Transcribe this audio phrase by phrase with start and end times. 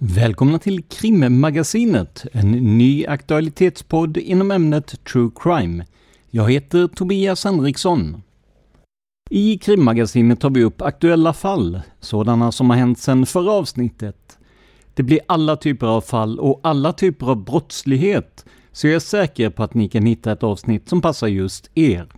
[0.00, 5.86] Välkomna till Krimmagasinet, en ny aktualitetspodd inom ämnet True Crime.
[6.30, 8.22] Jag heter Tobias Henriksson.
[9.30, 14.38] I Krimmagasinet tar vi upp aktuella fall, sådana som har hänt sedan förra avsnittet.
[14.94, 19.50] Det blir alla typer av fall och alla typer av brottslighet, så jag är säker
[19.50, 22.08] på att ni kan hitta ett avsnitt som passar just er.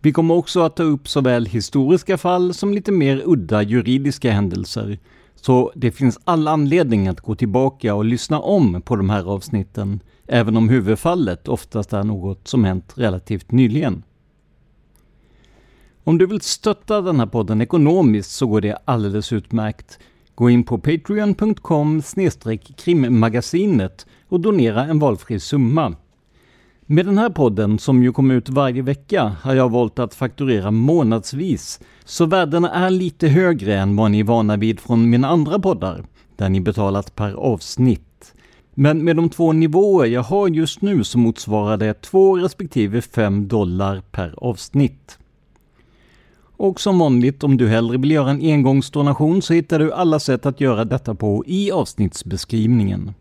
[0.00, 4.98] Vi kommer också att ta upp såväl historiska fall som lite mer udda juridiska händelser,
[5.34, 10.00] så det finns all anledning att gå tillbaka och lyssna om på de här avsnitten,
[10.26, 14.02] även om huvudfallet oftast är något som hänt relativt nyligen.
[16.04, 19.98] Om du vill stötta den här podden ekonomiskt så går det alldeles utmärkt.
[20.34, 22.02] Gå in på patreon.com
[22.76, 25.96] krimmagasinet och donera en valfri summa.
[26.86, 30.70] Med den här podden, som ju kommer ut varje vecka, har jag valt att fakturera
[30.70, 35.58] månadsvis, så värdena är lite högre än vad ni är vana vid från mina andra
[35.58, 36.04] poddar,
[36.36, 38.34] där ni betalat per avsnitt.
[38.74, 43.48] Men med de två nivåer jag har just nu så motsvarar det 2 respektive 5
[43.48, 45.18] dollar per avsnitt.
[46.56, 50.46] Och som vanligt, om du hellre vill göra en engångsdonation så hittar du alla sätt
[50.46, 53.14] att göra detta på i avsnittsbeskrivningen.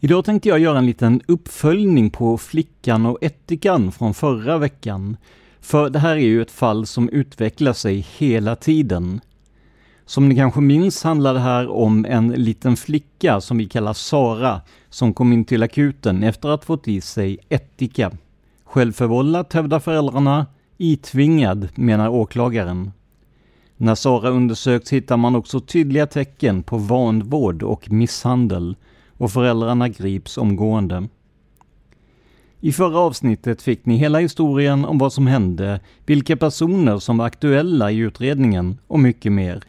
[0.00, 5.16] Idag tänkte jag göra en liten uppföljning på Flickan och Ättikan från förra veckan.
[5.60, 9.20] För det här är ju ett fall som utvecklar sig hela tiden.
[10.06, 14.60] Som ni kanske minns handlar det här om en liten flicka som vi kallar Sara,
[14.90, 18.12] som kom in till akuten efter att fått i sig ättika.
[18.64, 20.46] Självförvållat hävdar föräldrarna,
[20.78, 22.92] itvingad menar åklagaren.
[23.76, 28.76] När Sara undersöks hittar man också tydliga tecken på vanvård och misshandel
[29.18, 31.08] och föräldrarna grips omgående.
[32.60, 37.26] I förra avsnittet fick ni hela historien om vad som hände, vilka personer som var
[37.26, 39.62] aktuella i utredningen och mycket mer.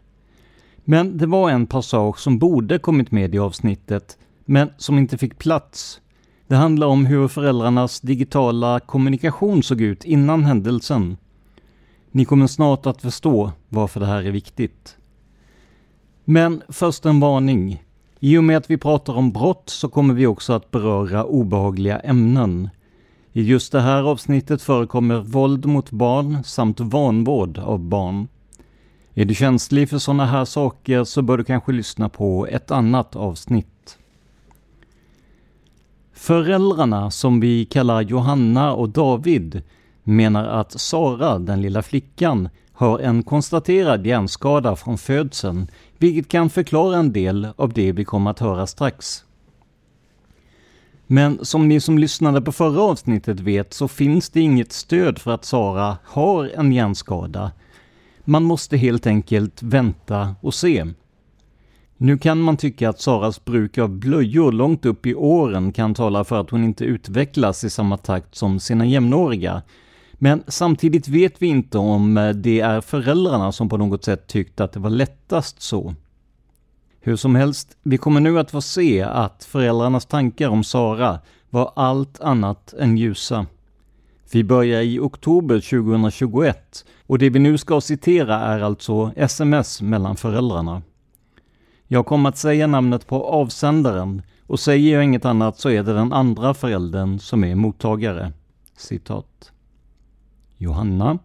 [0.84, 5.38] Men det var en passage som borde kommit med i avsnittet, men som inte fick
[5.38, 6.02] plats.
[6.48, 11.18] Det handlar om hur föräldrarnas digitala kommunikation såg ut innan händelsen.
[12.12, 14.98] Ni kommer snart att förstå varför det här är viktigt.
[16.26, 17.84] Men först en varning.
[18.20, 22.00] I och med att vi pratar om brott så kommer vi också att beröra obehagliga
[22.00, 22.70] ämnen.
[23.34, 28.28] I just det här avsnittet förekommer våld mot barn samt vanvård av barn.
[29.14, 33.16] Är du känslig för sådana här saker så bör du kanske lyssna på ett annat
[33.16, 33.98] avsnitt.
[36.14, 39.62] Föräldrarna, som vi kallar Johanna och David,
[40.04, 46.98] menar att Sara, den lilla flickan, har en konstaterad hjärnskada från födseln, vilket kan förklara
[46.98, 49.24] en del av det vi kommer att höra strax.
[51.08, 55.32] Men som ni som lyssnade på förra avsnittet vet så finns det inget stöd för
[55.32, 57.52] att Sara har en hjärnskada.
[58.26, 60.86] Man måste helt enkelt vänta och se.
[61.98, 66.24] Nu kan man tycka att Saras bruk av blöjor långt upp i åren kan tala
[66.24, 69.62] för att hon inte utvecklas i samma takt som sina jämnåriga.
[70.18, 74.64] Men samtidigt vet vi inte om eh, det är föräldrarna som på något sätt tyckte
[74.64, 75.96] att det var lättast så.
[77.00, 81.20] Hur som helst, vi kommer nu att få se att föräldrarnas tankar om Sara
[81.50, 83.46] var allt annat än ljusa.
[84.32, 90.16] Vi börjar i oktober 2021 och det vi nu ska citera är alltså sms mellan
[90.16, 90.82] föräldrarna.
[91.88, 95.94] Jag kommer att säga namnet på avsändaren och säger jag inget annat så är det
[95.94, 98.32] den andra föräldern som är mottagare.
[98.78, 99.52] Citat.
[100.58, 101.20] Johanna.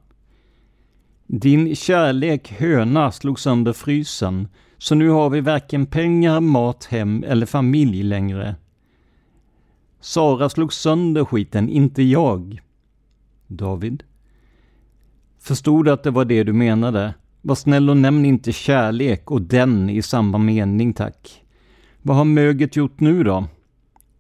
[1.27, 4.49] Din kärlek höna slog sönder frysen,
[4.79, 8.57] så nu har vi varken pengar, mat, hem eller familj längre.
[10.01, 12.61] Sara slog sönder skiten, inte jag.
[13.47, 14.03] David.
[15.39, 17.15] Förstod att det var det du menade?
[17.41, 21.45] Var snäll och nämn inte kärlek och den i samma mening, tack.
[22.03, 23.45] Vad har möget gjort nu då?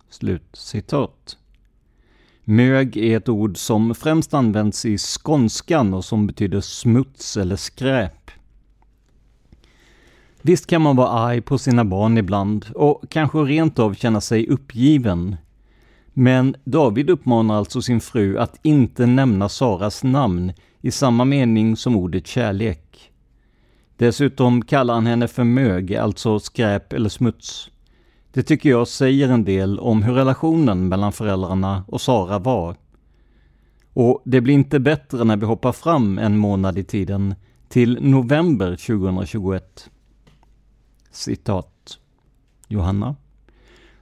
[0.08, 1.38] Slut citat.
[2.44, 8.30] Mög är ett ord som främst används i skånskan och som betyder smuts eller skräp.
[10.42, 14.48] Visst kan man vara arg på sina barn ibland och kanske rent av känna sig
[14.48, 15.36] uppgiven.
[16.12, 21.96] Men David uppmanar alltså sin fru att inte nämna Saras namn i samma mening som
[21.96, 23.10] ordet kärlek.
[23.96, 27.70] Dessutom kallar han henne för mög, alltså skräp eller smuts.
[28.32, 32.76] Det tycker jag säger en del om hur relationen mellan föräldrarna och Sara var.
[33.92, 37.34] Och det blir inte bättre när vi hoppar fram en månad i tiden,
[37.68, 39.90] till november 2021.
[41.10, 41.98] Citat.
[42.68, 43.16] Johanna.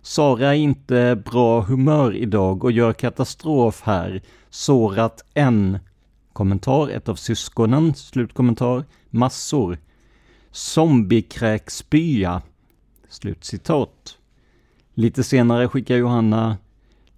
[0.03, 4.23] Sara är inte bra humör idag och gör katastrof här.
[4.51, 5.79] Sårat en.
[6.33, 7.95] Kommentar, ett av syskonen.
[7.95, 8.85] Slutkommentar.
[9.11, 9.79] Massor.
[10.51, 12.43] Zombiekräkspya.
[13.09, 14.17] Slutcitat.
[15.01, 16.57] Lite senare skickar Johanna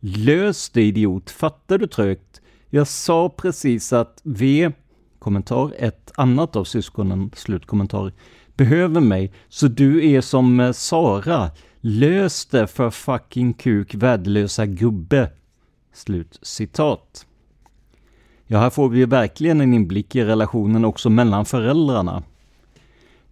[0.00, 2.40] Lös det idiot, fattar du trögt?
[2.70, 4.72] Jag sa precis att V,
[5.18, 8.12] kommentar, ett annat av syskonen, slutkommentar,
[8.56, 11.50] behöver mig, så du är som eh, Sara.
[11.80, 15.30] Lös det för fucking kuk, värdelösa gubbe.
[15.92, 17.26] Slut citat.
[18.46, 22.22] Ja, här får vi verkligen en inblick i relationen också mellan föräldrarna.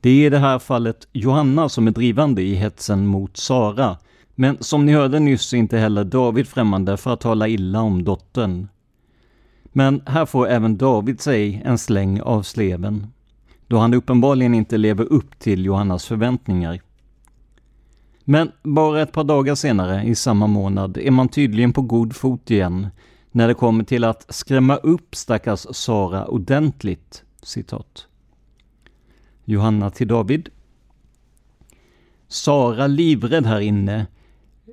[0.00, 3.96] Det är i det här fallet Johanna som är drivande i hetsen mot Sara,
[4.40, 8.04] men som ni hörde nyss är inte heller David främmande för att tala illa om
[8.04, 8.68] dottern.
[9.64, 13.06] Men här får även David sig en släng av sleven,
[13.66, 16.80] då han uppenbarligen inte lever upp till Johannas förväntningar.
[18.24, 22.50] Men bara ett par dagar senare i samma månad är man tydligen på god fot
[22.50, 22.88] igen
[23.30, 27.24] när det kommer till att skrämma upp stackars Sara ordentligt.
[27.42, 28.06] Citat.
[29.44, 30.48] Johanna till David.
[32.28, 34.06] Sara livrädd här inne.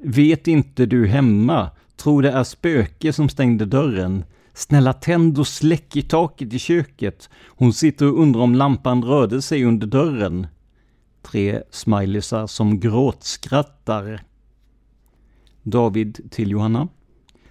[0.04, 1.70] Vet inte du hemma?
[1.96, 4.24] Tror det är spöke som stängde dörren.
[4.54, 7.30] Snälla tänd och släck i taket i köket.
[7.48, 10.48] Hon sitter och undrar om lampan rörde sig under dörren.
[11.22, 14.24] Tre smileysar som gråtskrattar.
[15.64, 16.88] David till Johanna.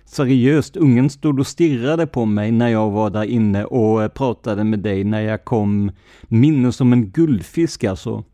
[0.04, 4.64] Seriöst, ungen stod och stirrade på mig när jag var där inne och eh, pratade
[4.64, 5.90] med dig när jag kom.
[6.22, 8.24] Minne som en guldfisk alltså.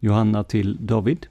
[0.00, 1.26] Johanna till David.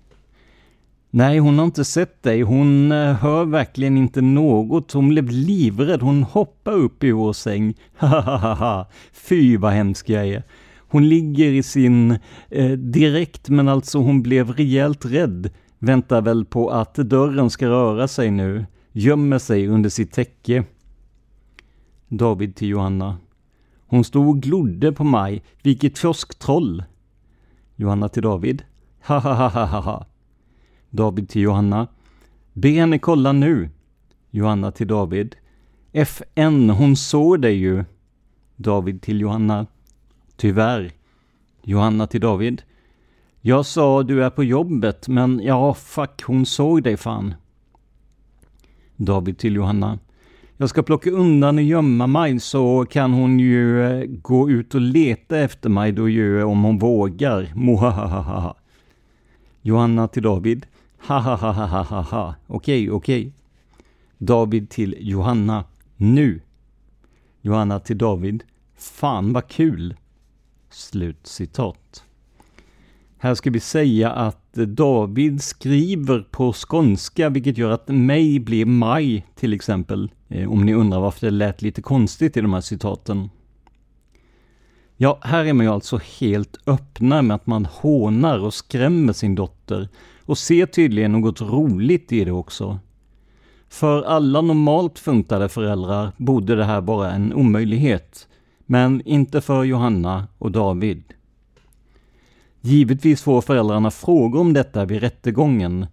[1.12, 2.42] Nej, hon har inte sett dig.
[2.42, 4.92] Hon eh, hör verkligen inte något.
[4.92, 6.02] Hon blev livrädd.
[6.02, 7.74] Hon hoppade upp i vår säng.
[7.98, 8.86] Hahaha.
[9.14, 10.44] Fy vad hemsk jag är.
[10.78, 12.18] Hon ligger i sin
[12.50, 15.50] eh, direkt, men alltså hon blev rejält rädd.
[15.80, 18.66] Väntar väl på att dörren ska röra sig nu.
[18.92, 20.63] Gömmer sig under sitt täcke.
[22.08, 23.18] David till Johanna.
[23.88, 25.44] Hon stod och glodde på mig.
[25.63, 26.84] Vilket kiosktroll.
[27.75, 28.63] Johanna till David.
[29.08, 30.09] Ha ha ha ha ha.
[30.89, 31.88] David till Johanna.
[32.53, 33.69] Be henne kolla nu.
[34.29, 35.36] Johanna till David.
[35.91, 37.84] FN, hon såg dig ju.
[38.55, 39.65] David till Johanna.
[40.36, 40.91] Tyvärr.
[41.63, 42.62] Johanna till David.
[43.41, 47.34] Jag sa du är på jobbet, men ja, fuck, hon såg dig fan.
[48.96, 50.00] David till Johanna.
[50.58, 54.81] Jag ska plocka undan och gömma mig så kan hon ju eh, gå ut och
[54.81, 57.51] leta efter mig då ju om hon vågar.
[57.55, 58.55] Mohahaha.
[59.62, 60.65] Johanna till David.
[61.08, 62.36] Ha ha ha ha ha ha.
[62.48, 63.34] Okej, okej.
[64.18, 65.63] David till Johanna.
[65.96, 66.41] Nu.
[67.41, 68.44] Johanna till David.
[68.75, 69.96] Fan vad kul.
[70.70, 72.03] Slut citat.
[73.18, 79.25] Här ska vi säga att David skriver på skånska, vilket gör att mig blir maj,
[79.36, 80.12] till exempel.
[80.27, 83.29] Eh, om ni undrar varför det lät lite konstigt i de här citaten.
[84.98, 89.36] Ja, här är man ju alltså helt öppna med att man hånar och skrämmer sin
[89.36, 89.89] dotter
[90.29, 92.79] och ser tydligen något roligt i det också.
[93.69, 98.27] För alla normalt funtade föräldrar borde det här vara en omöjlighet.
[98.65, 101.03] Men inte för Johanna och David.
[102.62, 105.86] Givetvis får föräldrarna frågor om detta vid rättegången,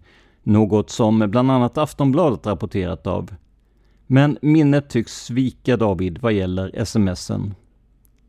[0.43, 3.35] något som bland annat Aftonbladet rapporterat av.
[4.07, 7.53] Men minnet tycks svika David vad gäller smsen.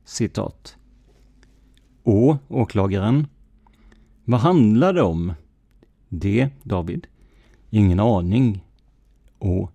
[0.05, 0.77] Citat.
[2.05, 3.27] Å, åklagaren.
[4.25, 5.33] Vad handlar det om?
[6.09, 7.07] Det, David.
[7.71, 8.65] Ingen aning.
[9.39, 9.69] Å.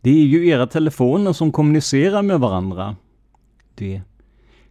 [0.00, 2.96] Det är ju era telefoner som kommunicerar med varandra.
[3.74, 4.02] Det.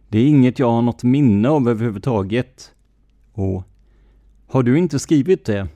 [0.08, 2.74] Det är inget jag har något minne av överhuvudtaget.
[3.34, 3.64] Å.
[4.46, 5.68] Har du inte skrivit det?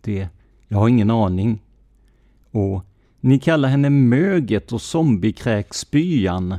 [0.00, 0.28] Det.
[0.68, 1.62] Jag har ingen aning.
[2.52, 2.82] Å.
[3.20, 6.58] Ni kallar henne möget och zombiekräkspyan.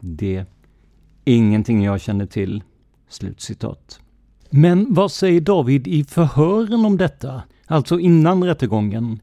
[0.00, 0.44] Det.
[1.24, 2.62] Ingenting jag känner till.
[3.08, 4.00] Slutcitat.
[4.56, 7.42] Men vad säger David i förhören om detta?
[7.66, 9.20] Alltså innan rättegången?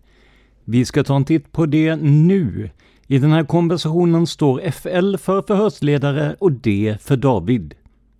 [0.65, 2.69] Vi ska ta en titt på det nu.
[3.07, 7.73] I den här konversationen står FL för förhörsledare och D för David.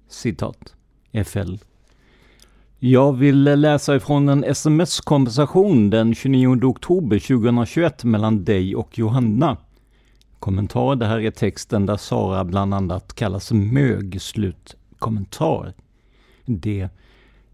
[0.09, 0.75] Citat.
[1.25, 1.55] FL.
[2.79, 9.57] Jag vill läsa ifrån en sms-konversation den 29 oktober 2021 mellan dig och Johanna.
[10.39, 10.95] Kommentar.
[10.95, 14.21] Det här är texten där Sara bland annat kallas mög.
[14.21, 14.75] Slut.
[14.99, 15.73] Kommentar.
[16.59, 16.89] Det.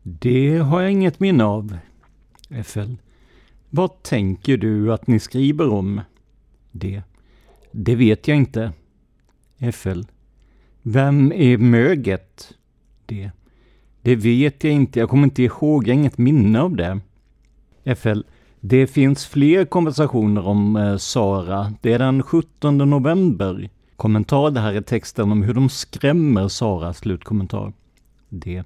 [0.04, 1.78] Det har jag inget minne av.
[2.64, 2.94] FL.
[3.70, 6.02] Vad tänker du att ni skriver om?
[6.72, 7.02] Det.
[7.72, 8.72] Det vet jag inte.
[9.74, 10.02] FL.
[10.82, 12.54] Vem är möget?
[13.06, 13.32] Det.
[14.02, 17.00] Det vet jag inte, jag kommer inte ihåg, jag har inget minne av det.
[17.96, 18.22] FL.
[18.60, 21.74] Det finns fler konversationer om eh, Sara.
[21.82, 23.70] Det är den 17 november.
[23.96, 26.94] Kommentar, det här är texten om hur de skrämmer Sara.
[26.94, 27.74] Slutkommentar.
[28.30, 28.64] Det.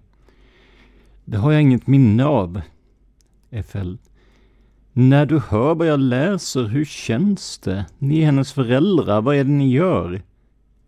[1.26, 2.62] Det har jag inget minne av.
[3.66, 3.96] FL.
[4.94, 7.86] När du hör vad jag läser, hur känns det?
[7.98, 10.22] Ni är hennes föräldrar, vad är det ni gör?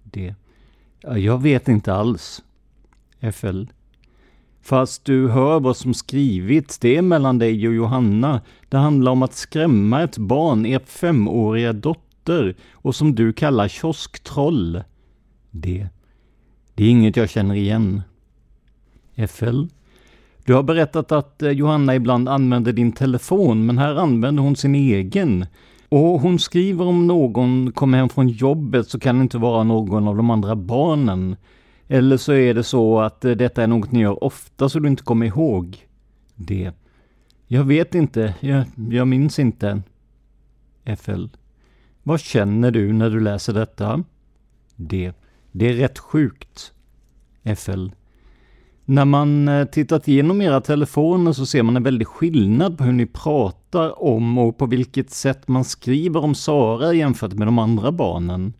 [0.04, 0.36] D.
[1.02, 2.44] Jag vet inte alls.
[3.34, 3.64] FL.
[4.62, 8.42] Fast du hör vad som skrivits, det är mellan dig och Johanna.
[8.70, 14.84] Det handlar om att skrämma ett barn, er femåriga dotter, och som du kallar kiosktroll.
[15.52, 15.88] D.
[16.76, 18.02] Det är inget jag känner igen.
[19.28, 19.64] FL.
[20.46, 24.76] Du har berättat att eh, Johanna ibland använder din telefon, men här använder hon sin
[24.76, 25.46] egen.
[25.90, 30.08] Och hon skriver om någon kommer hem från jobbet så kan det inte vara någon
[30.08, 31.36] av de andra barnen.
[31.88, 34.90] Eller så är det så att eh, detta är något ni gör ofta så du
[34.90, 35.88] inte kommer ihåg
[36.36, 36.72] det.
[37.48, 39.82] Jag vet inte, jag, jag minns inte.
[40.98, 41.26] FL.
[42.04, 44.04] Vad känner du när du läser detta?
[44.76, 45.14] D.
[45.52, 46.74] Det är rätt sjukt.
[47.58, 47.88] FL.
[48.86, 52.94] När man eh, tittat igenom era telefoner så ser man en väldig skillnad på hur
[52.94, 57.92] ni pratar om och på vilket sätt man skriver om Sara jämfört med de andra
[57.92, 58.54] barnen.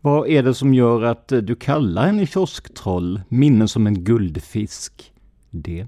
[0.00, 5.12] Vad är det som gör att eh, du kallar henne kiosktroll, minne som en guldfisk?
[5.50, 5.86] Det.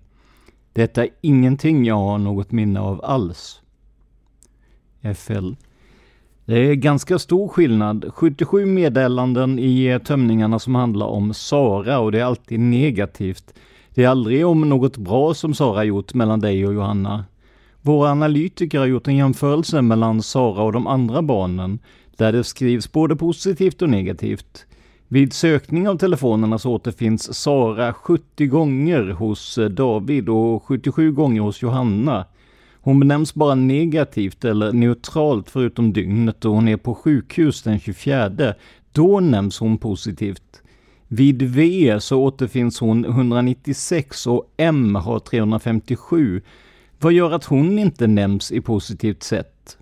[0.72, 3.60] Detta är ingenting jag har något minne av alls.
[5.14, 5.52] FL.
[6.48, 8.10] Det är ganska stor skillnad.
[8.14, 13.54] 77 meddelanden i tömningarna som handlar om Sara och det är alltid negativt.
[13.94, 17.24] Det är aldrig om något bra som Sara gjort mellan dig och Johanna.
[17.82, 21.78] Våra analytiker har gjort en jämförelse mellan Sara och de andra barnen,
[22.16, 24.66] där det skrivs både positivt och negativt.
[25.08, 31.40] Vid sökning av telefonerna så återfinns Sara 70 gånger hos eh, David och 77 gånger
[31.40, 32.24] hos Johanna.
[32.86, 38.54] Hon benämns bara negativt eller neutralt förutom dygnet då hon är på sjukhus den 24.
[38.92, 40.62] Då nämns hon positivt.
[41.08, 46.42] Vid V så återfinns hon 196 och M har 357.
[47.00, 49.78] Vad gör att hon inte nämns i positivt sätt?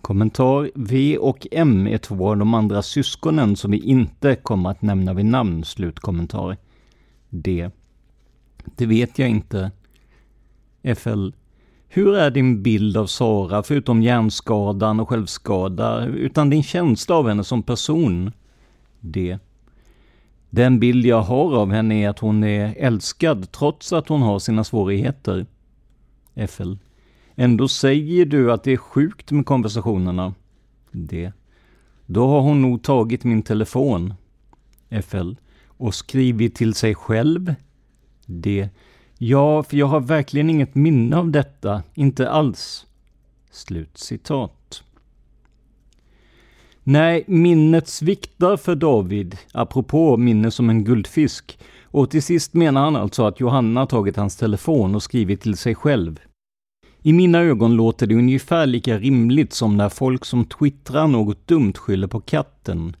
[0.00, 4.82] Kommentar V och M är två av de andra syskonen som vi inte kommer att
[4.82, 5.64] nämna vid namn.
[5.64, 6.56] Slutkommentar.
[7.30, 7.70] D.
[8.76, 9.70] Det vet jag inte.
[10.96, 11.28] FL.
[11.96, 17.44] Hur är din bild av Sara, förutom hjärnskadan och självskada, utan din känsla av henne
[17.44, 18.32] som person?
[19.00, 19.38] D.
[20.50, 24.38] Den bild jag har av henne är att hon är älskad trots att hon har
[24.38, 25.46] sina svårigheter.
[26.48, 26.72] FL.
[27.34, 30.34] Ändå säger du att det är sjukt med konversationerna.
[30.90, 31.32] D.
[32.06, 34.14] Då har hon nog tagit min telefon.
[35.02, 35.32] FL.
[35.66, 37.54] Och skrivit till sig själv.
[38.26, 38.68] D.
[39.26, 41.82] Ja, för jag har verkligen inget minne av detta.
[41.94, 42.86] Inte alls.
[43.50, 44.82] Slut citat.
[46.82, 51.58] Nej, minnet sviktar för David, apropå minne som en guldfisk.
[51.82, 55.74] Och till sist menar han alltså att Johanna tagit hans telefon och skrivit till sig
[55.74, 56.20] själv.
[57.02, 61.74] I mina ögon låter det ungefär lika rimligt som när folk som twittrar något dumt
[61.76, 62.96] skyller på katten.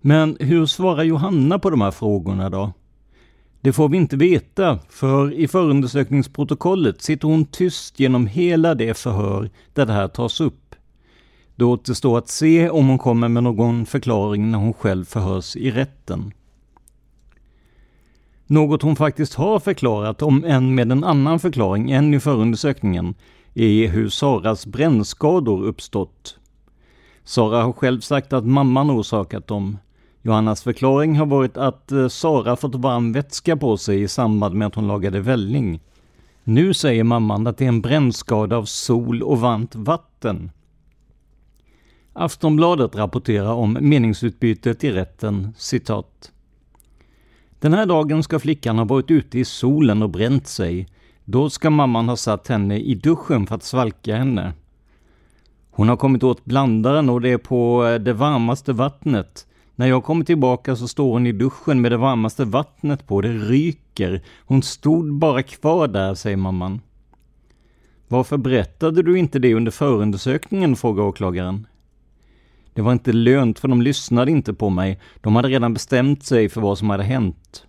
[0.00, 2.72] Men hur svarar Johanna på de här frågorna då?
[3.64, 9.50] Det får vi inte veta, för i förundersökningsprotokollet sitter hon tyst genom hela det förhör
[9.72, 10.74] där det här tas upp.
[11.56, 15.70] Det återstår att se om hon kommer med någon förklaring när hon själv förhörs i
[15.70, 16.32] rätten.
[18.46, 23.14] Något hon faktiskt har förklarat, om än med en annan förklaring än i förundersökningen,
[23.54, 26.38] är hur Saras brännskador uppstått.
[27.24, 29.78] Sara har själv sagt att mamman orsakat dem.
[30.26, 34.66] Johannas förklaring har varit att eh, Sara fått varm vätska på sig i samband med
[34.66, 35.80] att hon lagade välling.
[36.44, 40.50] Nu säger mamman att det är en brännskada av sol och varmt vatten.
[42.12, 46.32] Aftonbladet rapporterar om meningsutbytet i rätten, citat.
[47.58, 50.88] Den här dagen ska flickan ha varit ute i solen och bränt sig.
[51.24, 54.52] Då ska mamman ha satt henne i duschen för att svalka henne.
[55.70, 59.46] Hon har kommit åt blandaren och det är på eh, det varmaste vattnet.
[59.76, 63.20] När jag kommer tillbaka så står hon i duschen med det varmaste vattnet på.
[63.20, 64.22] Det ryker.
[64.46, 66.80] Hon stod bara kvar där, säger mamman.
[68.08, 71.66] Varför berättade du inte det under förundersökningen, frågar åklagaren.
[72.74, 75.00] Det var inte lönt för de lyssnade inte på mig.
[75.20, 77.66] De hade redan bestämt sig för vad som hade hänt.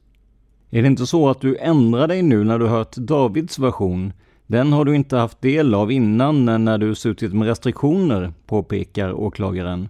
[0.70, 4.14] Är det inte så att du ändrar dig nu när du hört Davids version?
[4.48, 9.90] Den har du inte haft del av innan när du suttit med restriktioner, påpekar åklagaren.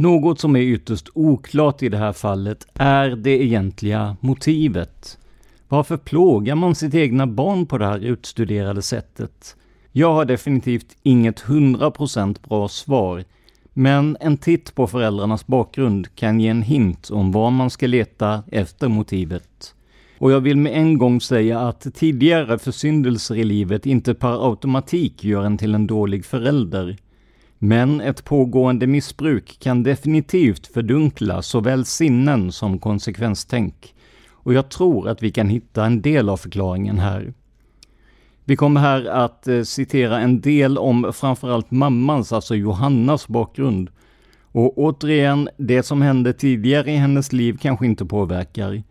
[0.00, 5.18] Något som är ytterst oklart i det här fallet är det egentliga motivet.
[5.68, 9.56] Varför plågar man sitt egna barn på det här utstuderade sättet?
[9.92, 13.24] Jag har definitivt inget 100% bra svar,
[13.72, 18.42] men en titt på föräldrarnas bakgrund kan ge en hint om var man ska leta
[18.52, 19.74] efter motivet.
[20.18, 25.24] Och jag vill med en gång säga att tidigare försyndelser i livet inte per automatik
[25.24, 26.96] gör en till en dålig förälder.
[27.58, 33.94] Men ett pågående missbruk kan definitivt fördunkla såväl sinnen som konsekvenstänk.
[34.30, 37.32] Och jag tror att vi kan hitta en del av förklaringen här.
[38.44, 43.90] Vi kommer här att eh, citera en del om framförallt mammans, alltså Johannas bakgrund.
[44.52, 48.82] Och återigen, det som hände tidigare i hennes liv kanske inte påverkar.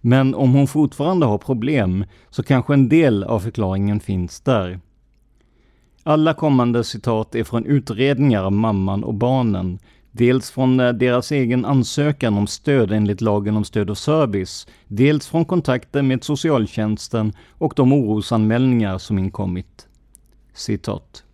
[0.00, 4.80] Men om hon fortfarande har problem så kanske en del av förklaringen finns där.
[6.08, 9.78] Alla kommande citat är från utredningar av mamman och barnen,
[10.12, 15.26] dels från eh, deras egen ansökan om stöd enligt lagen om stöd och service, dels
[15.26, 19.86] från kontakter med socialtjänsten och de orosanmälningar som inkommit.
[20.54, 21.24] Citat.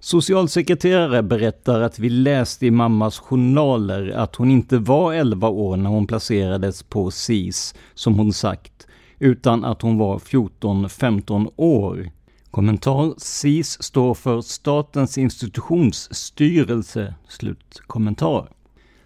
[0.00, 5.90] Socialsekreterare berättar att vi läste i mammas journaler att hon inte var 11 år när
[5.90, 8.86] hon placerades på SIS, som hon sagt,
[9.18, 12.10] utan att hon var 14-15 år.
[12.50, 17.14] Kommentar SIS står för Statens institutionsstyrelse.
[17.28, 18.48] Slutkommentar.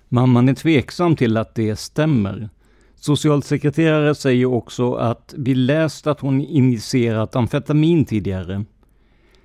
[0.09, 2.49] Mamman är tveksam till att det stämmer.
[2.95, 8.65] Socialsekreterare säger också att vi läst att hon injicerat amfetamin tidigare.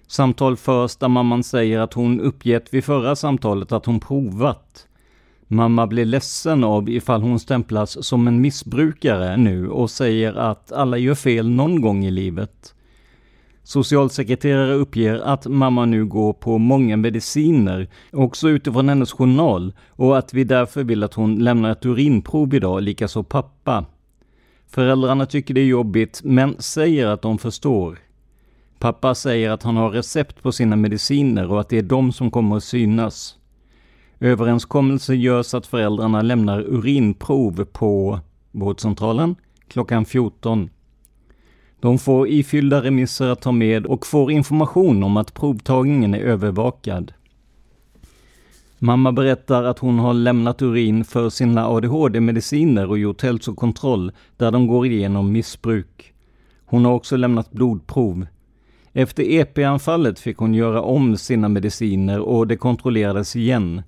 [0.07, 4.87] Samtal förs där mamman säger att hon uppgett vid förra samtalet att hon provat.
[5.47, 10.97] Mamma blir ledsen av ifall hon stämplas som en missbrukare nu och säger att alla
[10.97, 12.75] gör fel någon gång i livet.
[13.63, 20.33] Socialsekreterare uppger att mamma nu går på många mediciner, också utifrån hennes journal, och att
[20.33, 23.85] vi därför vill att hon lämnar ett urinprov idag, likaså pappa.
[24.67, 27.99] Föräldrarna tycker det är jobbigt, men säger att de förstår.
[28.79, 32.31] Pappa säger att han har recept på sina mediciner och att det är de som
[32.31, 33.35] kommer att synas.
[34.19, 38.19] Överenskommelse görs att föräldrarna lämnar urinprov på
[38.51, 39.35] vårdcentralen
[39.67, 40.69] klockan 14.
[41.79, 47.13] De får ifyllda remisser att ta med och får information om att provtagningen är övervakad.
[48.79, 54.67] Mamma berättar att hon har lämnat urin för sina ADHD-mediciner och gjort hälsokontroll där de
[54.67, 56.13] går igenom missbruk.
[56.65, 58.25] Hon har också lämnat blodprov.
[58.93, 63.81] Efter EP-anfallet fick hon göra om sina mediciner och det kontrollerades igen.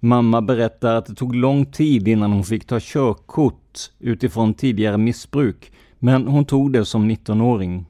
[0.00, 5.72] Mamma berättar att det tog lång tid innan hon fick ta körkort utifrån tidigare missbruk
[5.98, 7.86] men hon tog det som 19-åring.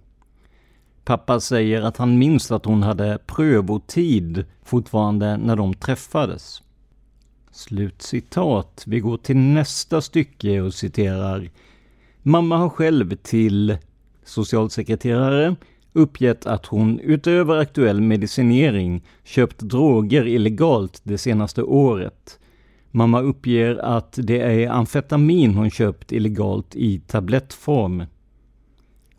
[1.04, 6.62] Pappa säger att han minns att hon hade prövotid fortfarande när de träffades.
[7.50, 8.84] Slutcitat.
[8.86, 11.50] Vi går till nästa stycke och citerar.
[12.22, 13.76] Mamma har själv till
[14.24, 15.56] socialsekreterare
[15.92, 22.38] uppgett att hon utöver aktuell medicinering köpt droger illegalt det senaste året.
[22.96, 28.04] Mamma uppger att det är amfetamin hon köpt illegalt i tablettform.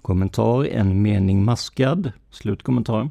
[0.01, 2.11] Kommentar, en mening maskad.
[2.29, 3.09] Slutkommentar.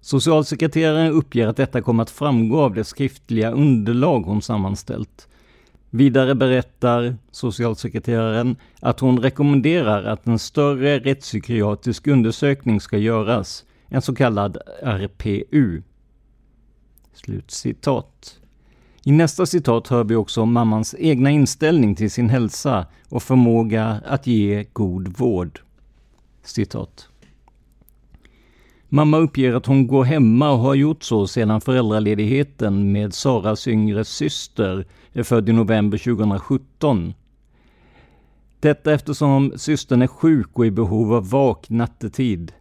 [0.00, 5.28] Socialsekreteraren uppger att detta kommer att framgå av det skriftliga underlag hon sammanställt.
[5.90, 14.14] Vidare berättar socialsekreteraren att hon rekommenderar att en större rättspsykiatrisk undersökning ska göras, en så
[14.14, 15.82] kallad RPU.
[17.12, 18.38] Slutcitat.
[19.08, 24.00] I nästa citat hör vi också om mammans egna inställning till sin hälsa och förmåga
[24.06, 25.60] att ge god vård.
[26.42, 27.08] Citat.
[28.88, 34.04] Mamma uppger att hon går hemma och har gjort så sedan föräldraledigheten med Saras yngre
[34.04, 37.14] syster, är född i november 2017.
[38.60, 42.52] Detta eftersom systern är sjuk och i behov av vak nattetid.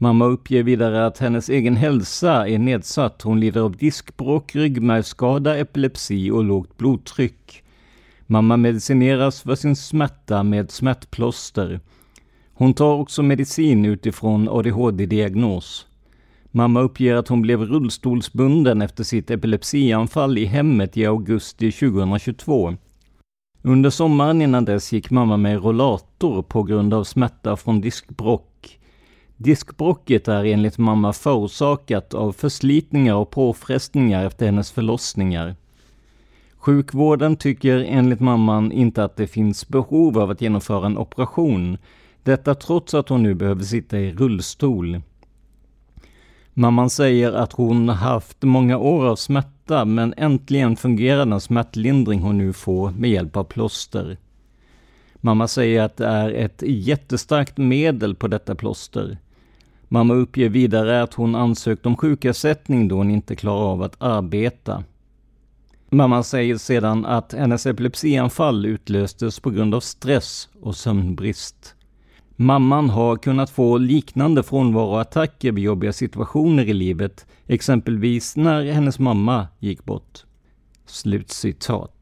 [0.00, 3.22] Mamma uppger vidare att hennes egen hälsa är nedsatt.
[3.22, 7.62] Hon lider av diskbråck, ryggmärgsskada, epilepsi och lågt blodtryck.
[8.26, 11.80] Mamma medicineras för sin smärta med smärtplåster.
[12.52, 15.86] Hon tar också medicin utifrån ADHD-diagnos.
[16.50, 22.76] Mamma uppger att hon blev rullstolsbunden efter sitt epilepsianfall i hemmet i augusti 2022.
[23.62, 28.77] Under sommaren innan dess gick mamma med rollator på grund av smärta från diskbråck.
[29.40, 35.56] Diskbråcket är enligt mamma förorsakat av förslitningar och påfrestningar efter hennes förlossningar.
[36.56, 41.78] Sjukvården tycker enligt mamman inte att det finns behov av att genomföra en operation.
[42.22, 45.00] Detta trots att hon nu behöver sitta i rullstol.
[46.54, 52.38] Mamman säger att hon haft många år av smärta men äntligen fungerar den smärtlindring hon
[52.38, 54.16] nu får med hjälp av plåster.
[55.20, 59.18] Mamma säger att det är ett jättestarkt medel på detta plåster.
[59.88, 64.84] Mamma uppger vidare att hon ansökt om sjukersättning då hon inte klarar av att arbeta.
[65.90, 71.74] Mamma säger sedan att hennes epilepsianfall utlöstes på grund av stress och sömnbrist.
[72.36, 79.46] Mamman har kunnat få liknande frånvaroattacker vid jobbiga situationer i livet, exempelvis när hennes mamma
[79.58, 80.24] gick bort.
[80.86, 81.97] Slutcitat.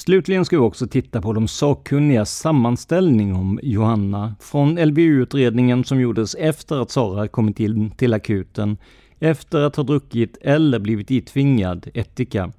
[0.00, 6.34] Slutligen ska vi också titta på de sakkunniga sammanställning om Johanna från LVU-utredningen som gjordes
[6.34, 8.76] efter att Sara kommit in till akuten
[9.18, 12.52] efter att ha druckit eller blivit itvingad ättika.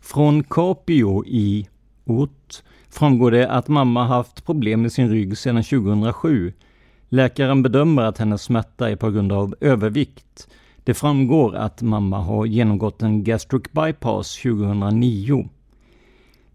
[0.00, 1.68] Från Capio i
[2.04, 6.52] Ort framgår det att mamma haft problem med sin rygg sedan 2007.
[7.08, 10.48] Läkaren bedömer att hennes smärta är på grund av övervikt.
[10.84, 15.48] Det framgår att mamma har genomgått en gastric bypass 2009.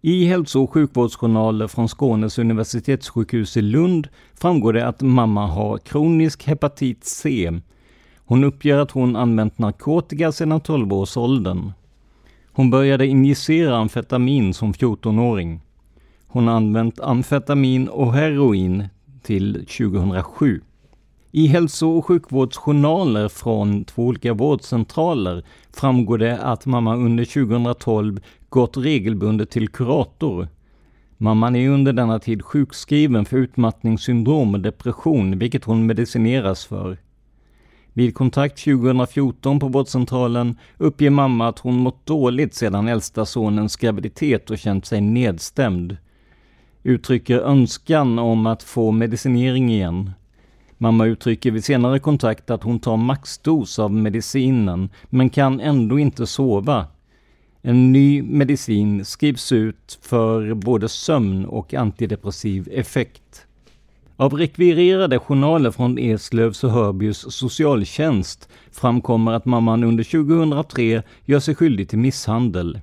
[0.06, 6.44] I hälso och sjukvårdsjournaler från Skånes universitetssjukhus i Lund framgår det att mamma har kronisk
[6.44, 7.52] hepatit C.
[8.16, 11.72] Hon uppger att hon använt narkotika sedan 12-årsåldern.
[12.52, 15.60] Hon började injicera amfetamin som 14-åring.
[16.26, 18.88] Hon har använt amfetamin och heroin
[19.22, 20.60] till 2007.
[21.30, 28.20] I hälso och sjukvårdsjournaler från två olika vårdcentraler framgår det att mamma under 2012
[28.54, 30.48] gått regelbundet till kurator.
[31.16, 36.98] Mamman är under denna tid sjukskriven för utmattningssyndrom och depression, vilket hon medicineras för.
[37.92, 44.50] Vid kontakt 2014 på vårdcentralen uppger mamma att hon mått dåligt sedan äldsta sonens graviditet
[44.50, 45.96] och känt sig nedstämd.
[46.82, 50.10] Uttrycker önskan om att få medicinering igen.
[50.78, 56.26] Mamma uttrycker vid senare kontakt att hon tar maxdos av medicinen, men kan ändå inte
[56.26, 56.86] sova.
[57.66, 63.46] En ny medicin skrivs ut för både sömn och antidepressiv effekt.
[64.16, 71.54] Av rekvirerade journaler från Eslövs och Hörbys socialtjänst framkommer att mamman under 2003 gör sig
[71.54, 72.80] skyldig till misshandel.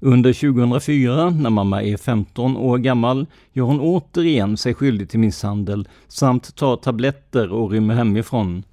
[0.00, 5.88] Under 2004, när mamma är 15 år gammal, gör hon återigen sig skyldig till misshandel
[6.08, 8.64] samt tar tabletter och rymmer hemifrån.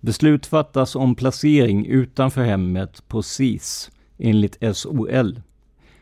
[0.00, 5.40] Beslut fattas om placering utanför hemmet på SIS, enligt SOL.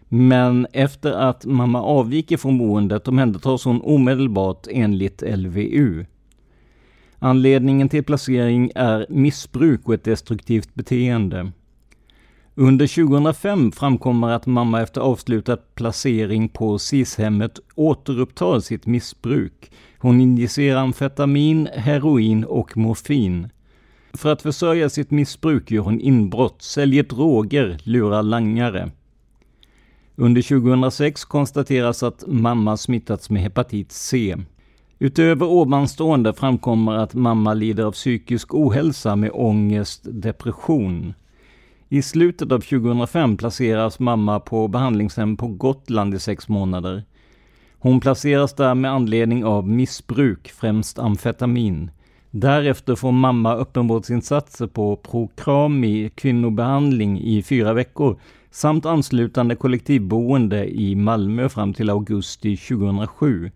[0.09, 6.04] Men efter att mamma avviker från boendet omhändertas hon omedelbart enligt LVU.
[7.18, 11.52] Anledningen till placering är missbruk och ett destruktivt beteende.
[12.54, 19.70] Under 2005 framkommer att mamma efter avslutad placering på SIS-hemmet återupptar sitt missbruk.
[19.98, 23.48] Hon injicerar amfetamin, heroin och morfin.
[24.18, 28.90] För att försörja sitt missbruk gör hon inbrott, säljer droger, lurar langare.
[30.16, 34.37] Under 2006 konstateras att mamma smittats med hepatit C.
[34.98, 41.14] Utöver ovanstående framkommer att mamma lider av psykisk ohälsa med ångest, depression.
[41.88, 47.04] I slutet av 2005 placeras mamma på behandlingshem på Gotland i sex månader.
[47.78, 51.90] Hon placeras där med anledning av missbruk, främst amfetamin.
[52.30, 61.48] Därefter får mamma öppenvårdsinsatser på Prokrami kvinnobehandling i fyra veckor samt anslutande kollektivboende i Malmö
[61.48, 63.50] fram till augusti 2007.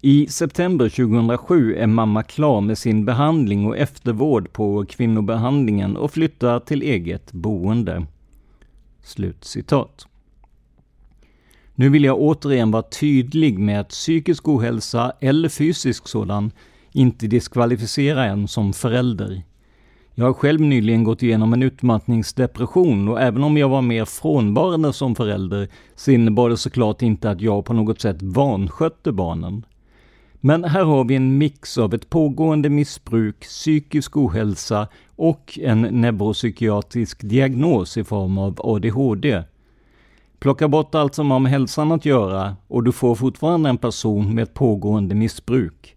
[0.00, 6.60] I september 2007 är mamma klar med sin behandling och eftervård på kvinnobehandlingen och flyttar
[6.60, 8.06] till eget boende.
[9.02, 10.06] Slut citat.
[11.74, 16.50] Nu vill jag återigen vara tydlig med att psykisk ohälsa eller fysisk sådan
[16.92, 19.42] inte diskvalificera en som förälder.
[20.14, 24.92] Jag har själv nyligen gått igenom en utmattningsdepression och även om jag var mer frånvarande
[24.92, 29.66] som förälder så innebar det såklart inte att jag på något sätt vanskötte barnen.
[30.40, 37.20] Men här har vi en mix av ett pågående missbruk, psykisk ohälsa och en neuropsykiatrisk
[37.22, 39.42] diagnos i form av ADHD.
[40.38, 44.34] Plocka bort allt som har med hälsan att göra och du får fortfarande en person
[44.34, 45.96] med ett pågående missbruk.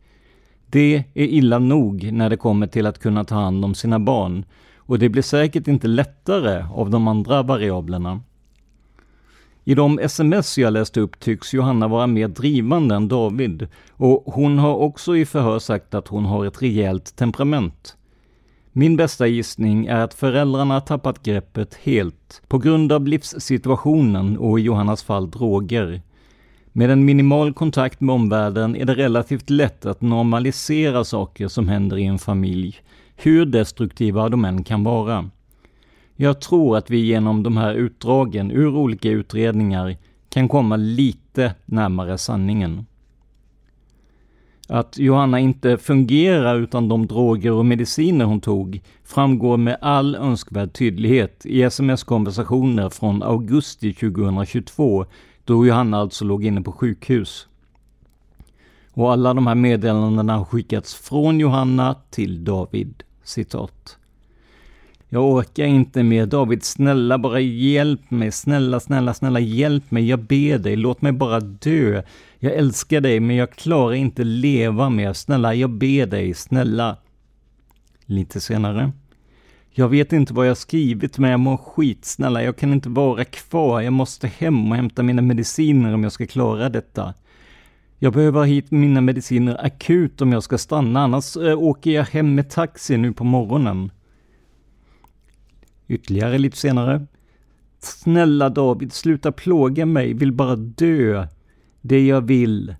[0.75, 4.45] Det är illa nog när det kommer till att kunna ta hand om sina barn
[4.77, 8.21] och det blir säkert inte lättare av de andra variablerna.
[9.63, 14.59] I de sms jag läste upp tycks Johanna vara mer drivande än David och hon
[14.59, 17.97] har också i förhör sagt att hon har ett rejält temperament.
[18.71, 24.63] Min bästa gissning är att föräldrarna tappat greppet helt på grund av livssituationen och i
[24.63, 26.01] Johannas fall droger.
[26.77, 31.97] Med en minimal kontakt med omvärlden är det relativt lätt att normalisera saker som händer
[31.97, 32.79] i en familj.
[33.15, 35.29] hur destruktiva de än kan vara.
[36.15, 39.97] Jag tror att vi genom de här utdragen ur olika utredningar
[40.29, 42.85] kan komma lite närmare sanningen.
[44.69, 50.73] Att Johanna inte fungerar utan de droger och mediciner hon tog framgår med all önskvärd
[50.73, 55.05] tydlighet i sms-konversationer från augusti 2022
[55.45, 57.47] då Johanna alltså låg inne på sjukhus.
[58.91, 63.03] Och alla de här meddelandena har skickats från Johanna till David.
[63.23, 63.97] Citat.
[65.09, 70.19] Jag orkar inte mer David, snälla bara hjälp mig, snälla, snälla, snälla hjälp mig, jag
[70.19, 72.03] ber dig, låt mig bara dö.
[72.39, 76.97] Jag älskar dig, men jag klarar inte leva mer, snälla, jag ber dig, snälla.
[78.05, 78.91] Lite senare.
[79.77, 83.25] Jag vet inte vad jag skrivit, men jag mår skit, snälla, jag kan inte vara
[83.25, 87.13] kvar, jag måste hem och hämta mina mediciner om jag ska klara detta.
[87.99, 92.03] Jag behöver ha hit mina mediciner akut om jag ska stanna, annars eh, åker jag
[92.03, 93.91] hem med taxi nu på morgonen.
[95.87, 97.05] Ytterligare lite senare.
[97.79, 101.27] Snälla David, sluta plåga mig, vill bara dö.
[101.81, 102.75] Det jag vill.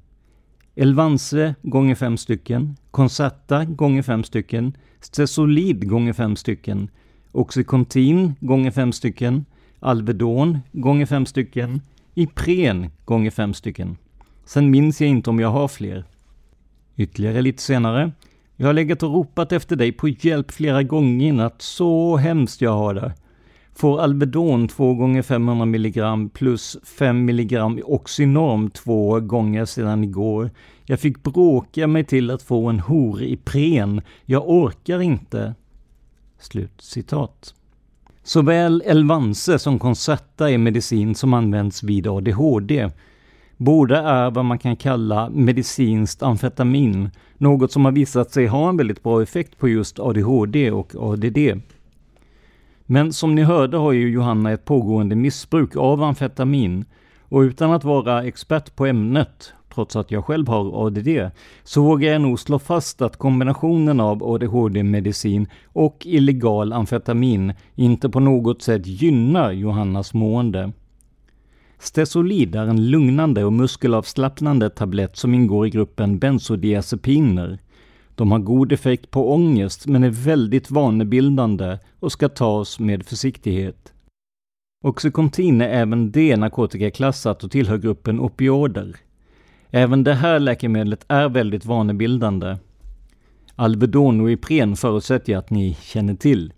[0.75, 2.77] Elvanse gånger fem stycken.
[2.91, 4.77] Concerta gånger fem stycken.
[5.05, 6.89] Stesolid gånger fem stycken.
[7.31, 9.45] Oxycontin gånger fem stycken.
[9.79, 11.81] Alvedon gånger fem stycken.
[12.13, 13.97] Ipren gånger fem stycken.
[14.45, 16.05] Sen minns jag inte om jag har fler.
[16.97, 18.11] Ytterligare lite senare.
[18.55, 21.61] Jag har legat och ropat efter dig på hjälp flera gånger i natt.
[21.61, 23.13] Så hemskt jag har det.
[23.77, 30.51] Får Alvedon 2 gånger 500 mg plus 5 mg Oxynorm två gånger sedan igår.
[30.85, 34.01] Jag fick bråka mig till att få en hor i pren.
[34.25, 35.55] Jag orkar inte.
[36.39, 37.53] Slut citat.
[38.23, 42.89] Såväl Elvanse som Concerta är medicin som används vid ADHD.
[43.57, 48.77] Båda är vad man kan kalla medicinskt amfetamin, något som har visat sig ha en
[48.77, 51.37] väldigt bra effekt på just ADHD och ADD.
[52.85, 56.85] Men som ni hörde har ju Johanna ett pågående missbruk av amfetamin
[57.21, 61.07] och utan att vara expert på ämnet, trots att jag själv har ADD,
[61.63, 68.19] så vågar jag nog slå fast att kombinationen av ADHD-medicin och illegal amfetamin inte på
[68.19, 70.71] något sätt gynnar Johannas mående.
[71.79, 77.59] Stesolid är en lugnande och muskelavslappnande tablett som ingår i gruppen bensodiazepiner.
[78.15, 83.93] De har god effekt på ångest men är väldigt vanebildande och ska tas med försiktighet.
[84.83, 88.95] Oxycontin är även det narkotikaklassat och tillhör gruppen opioider.
[89.69, 92.57] Även det här läkemedlet är väldigt vanebildande.
[93.55, 96.53] Alvedon och Ipren förutsätter jag att ni känner till.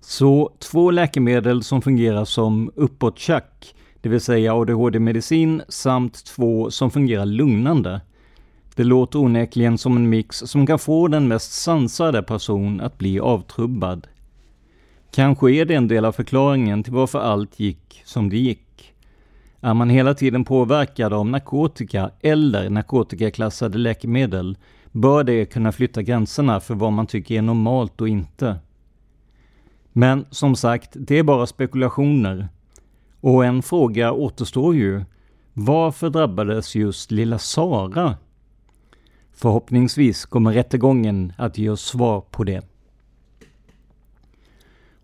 [0.00, 7.26] Så två läkemedel som fungerar som uppåttjack, det vill säga ADHD-medicin, samt två som fungerar
[7.26, 8.00] lugnande.
[8.74, 13.20] Det låter onekligen som en mix som kan få den mest sansade person att bli
[13.20, 14.06] avtrubbad.
[15.10, 18.94] Kanske är det en del av förklaringen till varför allt gick som det gick.
[19.60, 24.56] Är man hela tiden påverkad av narkotika eller narkotikaklassade läkemedel
[24.92, 28.56] bör det kunna flytta gränserna för vad man tycker är normalt och inte.
[29.92, 32.48] Men som sagt, det är bara spekulationer.
[33.20, 35.04] Och en fråga återstår ju.
[35.52, 38.16] Varför drabbades just lilla Sara?
[39.34, 42.64] Förhoppningsvis kommer rättegången att ge oss svar på det.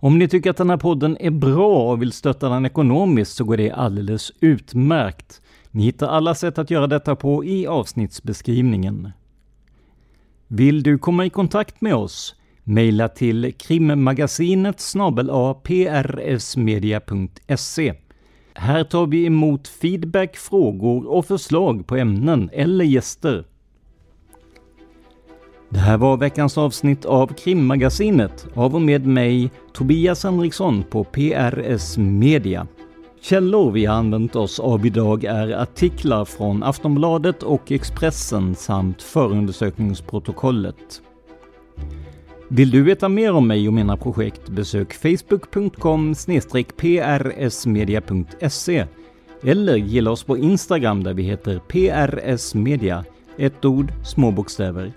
[0.02, 3.44] Om ni tycker att den här podden är bra och vill stötta den ekonomiskt så
[3.44, 5.40] går det alldeles utmärkt.
[5.70, 9.10] Ni hittar alla sätt att göra detta på i avsnittsbeskrivningen.
[10.46, 12.34] Vill du komma i kontakt med oss?
[12.64, 14.80] Maila till krimmagasinet
[15.62, 17.94] prsmedia.se.
[18.54, 23.44] Här tar vi emot feedback, frågor och förslag på ämnen eller gäster.
[25.72, 31.98] Det här var veckans avsnitt av Krimmagasinet av och med mig, Tobias Henriksson på PRS
[31.98, 32.66] Media.
[33.20, 41.02] Källor vi har använt oss av idag är artiklar från Aftonbladet och Expressen samt förundersökningsprotokollet.
[42.48, 46.14] Vill du veta mer om mig och mina projekt besök facebook.com
[46.76, 48.86] prsmedia.se
[49.42, 53.05] eller gilla oss på Instagram där vi heter prsmedia,
[53.38, 54.92] ett ord, små bokstäver.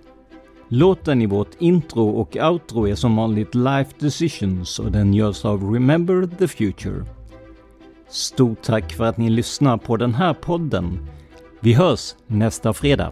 [0.76, 5.74] Låten i vårt intro och outro är som vanligt Life Decisions och den görs av
[5.74, 7.06] Remember the Future.
[8.10, 11.08] Stort tack för att ni lyssnar på den här podden.
[11.60, 13.12] Vi hörs nästa fredag.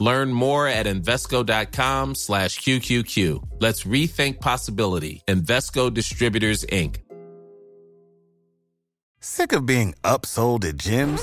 [0.00, 3.60] Learn more at Invesco.com slash QQQ.
[3.60, 5.22] Let's rethink possibility.
[5.28, 6.96] Invesco Distributors, Inc.
[9.20, 11.22] Sick of being upsold at gyms?